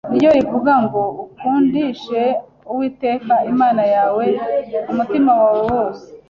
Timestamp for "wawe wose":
5.41-6.05